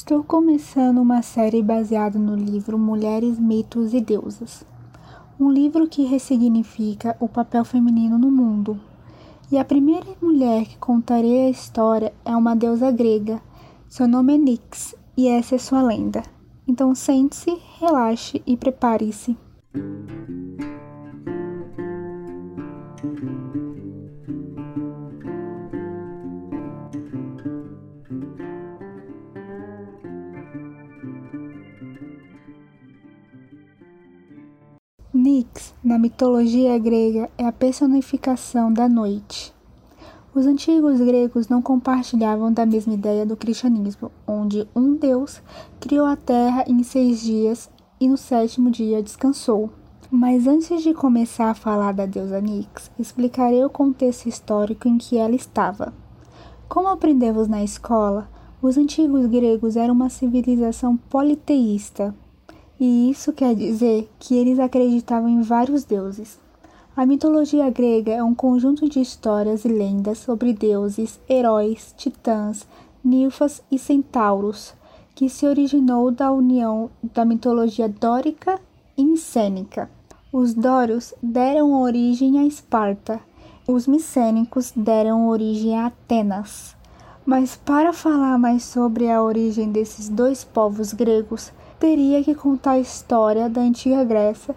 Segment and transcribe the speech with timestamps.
[0.00, 4.64] Estou começando uma série baseada no livro Mulheres, Mitos e Deusas.
[5.38, 8.80] Um livro que ressignifica o papel feminino no mundo.
[9.52, 13.42] E a primeira mulher que contarei a história é uma deusa grega.
[13.90, 16.22] Seu nome é Nix e essa é sua lenda.
[16.66, 19.36] Então sente-se, relaxe e prepare-se.
[35.12, 39.52] Nix, na mitologia grega, é a personificação da noite.
[40.32, 45.42] Os antigos gregos não compartilhavam da mesma ideia do cristianismo, onde um Deus
[45.80, 47.68] criou a terra em seis dias
[48.00, 49.70] e no sétimo dia descansou.
[50.08, 55.16] Mas antes de começar a falar da deusa Nix, explicarei o contexto histórico em que
[55.16, 55.92] ela estava.
[56.68, 58.30] Como aprendemos na escola,
[58.62, 62.14] os antigos gregos eram uma civilização politeísta,
[62.80, 66.38] e isso quer dizer que eles acreditavam em vários deuses.
[66.96, 72.66] A mitologia grega é um conjunto de histórias e lendas sobre deuses, heróis, titãs,
[73.04, 74.74] ninfas e centauros,
[75.14, 78.58] que se originou da união da mitologia dórica
[78.96, 79.90] e micênica.
[80.32, 83.20] Os dórios deram origem a Esparta,
[83.68, 86.74] os micênicos deram origem a Atenas.
[87.26, 92.78] Mas para falar mais sobre a origem desses dois povos gregos, teria que contar a
[92.78, 94.54] história da antiga Grécia,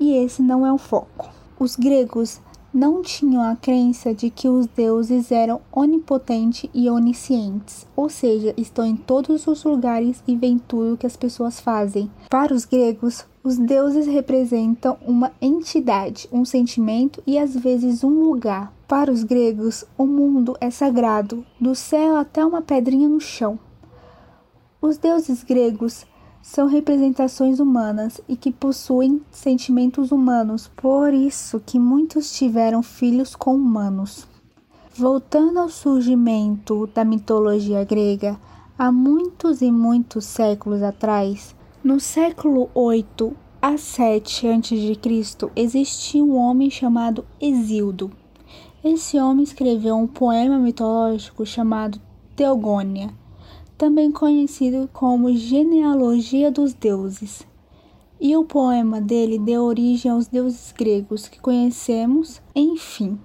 [0.00, 1.30] e esse não é o foco.
[1.58, 2.40] Os gregos
[2.74, 8.84] não tinham a crença de que os deuses eram onipotentes e oniscientes, ou seja, estão
[8.84, 12.10] em todos os lugares e veem tudo que as pessoas fazem.
[12.28, 18.72] Para os gregos, os deuses representam uma entidade, um sentimento e às vezes um lugar.
[18.88, 23.56] Para os gregos, o mundo é sagrado, do céu até uma pedrinha no chão.
[24.82, 26.04] Os deuses gregos
[26.46, 33.56] são representações humanas e que possuem sentimentos humanos, por isso que muitos tiveram filhos com
[33.56, 34.28] humanos.
[34.96, 38.38] Voltando ao surgimento da mitologia grega,
[38.78, 46.70] há muitos e muitos séculos atrás, no século 8 a 7 a.C., existia um homem
[46.70, 48.12] chamado Exildo.
[48.84, 52.00] Esse homem escreveu um poema mitológico chamado
[52.36, 53.12] Teogônia
[53.76, 57.46] também conhecido como Genealogia dos Deuses.
[58.18, 63.18] E o poema dele deu origem aos deuses gregos que conhecemos, enfim.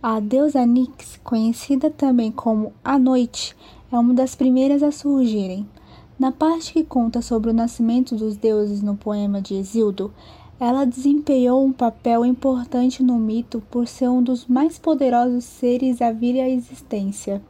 [0.00, 3.56] A deusa Nix, conhecida também como a Noite,
[3.90, 5.68] é uma das primeiras a surgirem.
[6.16, 10.12] Na parte que conta sobre o nascimento dos deuses no poema de Exildo,
[10.60, 16.12] ela desempenhou um papel importante no mito por ser um dos mais poderosos seres a
[16.12, 17.42] vir à existência.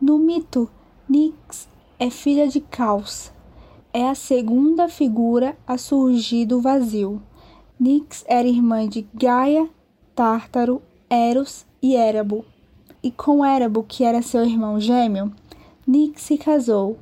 [0.00, 0.70] No mito,
[1.08, 1.68] Nix
[2.00, 3.30] é filha de Caos.
[3.92, 7.22] É a segunda figura a surgir do vazio.
[7.78, 9.70] Nix era irmã de Gaia,
[10.16, 12.44] Tártaro, Eros e Érabo.
[13.04, 15.32] E com Érabo, que era seu irmão gêmeo,
[15.86, 16.98] Nix se casou.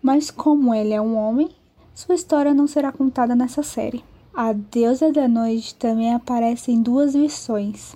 [0.00, 1.50] Mas como ele é um homem,
[1.94, 4.02] sua história não será contada nessa série.
[4.32, 7.94] A deusa da noite também aparece em duas versões.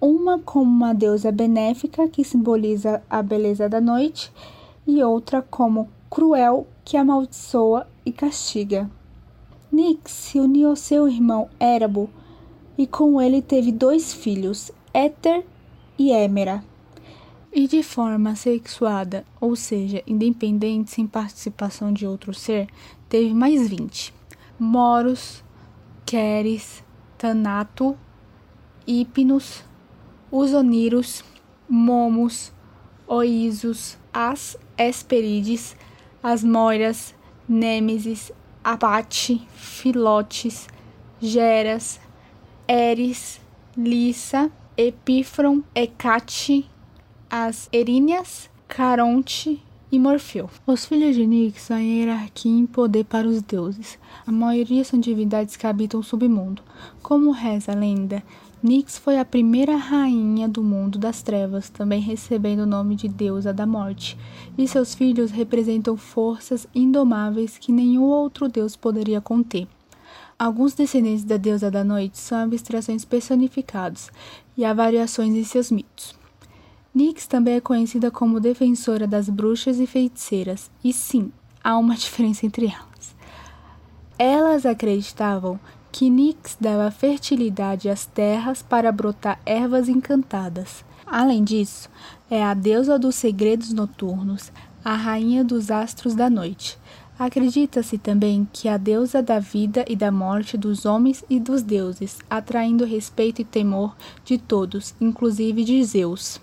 [0.00, 4.32] Uma como uma deusa benéfica que simboliza a beleza da noite
[4.88, 8.90] e outra como cruel que amaldiçoa e castiga.
[9.70, 12.08] Nix se uniu ao seu irmão Érabo
[12.78, 15.44] e com ele teve dois filhos, Éter
[15.98, 16.64] e Émera.
[17.52, 22.66] E de forma sexuada, ou seja, independente sem participação de outro ser,
[23.10, 24.14] teve mais vinte:
[24.58, 25.44] Moros,
[26.06, 26.82] Queres,
[27.18, 27.94] Tanato,
[28.86, 29.62] Hipnos,
[30.32, 31.22] Usoniros,
[31.68, 32.52] Momos,
[33.06, 35.76] Oísos, As Hesperides,
[36.22, 37.14] as Moiras,
[37.48, 38.30] Nêmesis,
[38.62, 40.68] Abate, Filotes,
[41.20, 42.00] Geras,
[42.68, 43.40] Eris,
[43.76, 46.68] Lissa, Epífron, Hecate,
[47.28, 50.50] as Eríneas, Caronte e Morfeu.
[50.66, 53.98] Os filhos de Nix são hierarquia e poder para os deuses.
[54.26, 56.62] A maioria são divindades que habitam o submundo.
[57.02, 58.22] Como reza a lenda,
[58.60, 63.52] Nix foi a primeira rainha do mundo das trevas, também recebendo o nome de deusa
[63.52, 64.18] da morte,
[64.56, 69.68] e seus filhos representam forças indomáveis que nenhum outro deus poderia conter.
[70.36, 74.10] Alguns descendentes da deusa da noite são abstrações personificados
[74.56, 76.18] e há variações em seus mitos.
[76.92, 81.30] Nix também é conhecida como defensora das bruxas e feiticeiras, e sim,
[81.62, 83.16] há uma diferença entre elas.
[84.18, 85.60] Elas acreditavam
[85.98, 90.84] que Nix dava fertilidade às terras para brotar ervas encantadas.
[91.04, 91.90] Além disso,
[92.30, 94.52] é a deusa dos segredos noturnos,
[94.84, 96.78] a rainha dos astros da noite.
[97.18, 102.18] Acredita-se também que a deusa da vida e da morte dos homens e dos deuses,
[102.30, 106.40] atraindo respeito e temor de todos, inclusive de Zeus.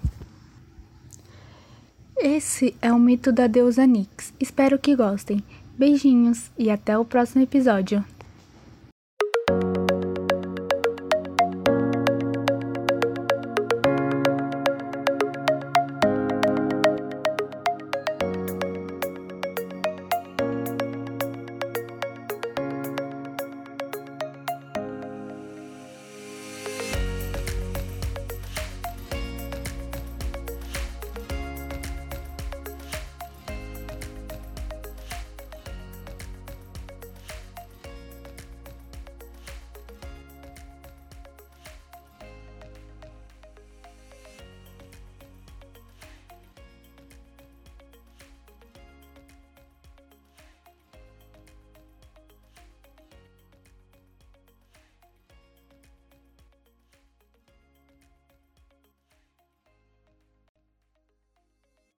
[2.18, 4.34] Esse é o mito da deusa Nix.
[4.38, 5.42] Espero que gostem.
[5.78, 8.04] Beijinhos e até o próximo episódio.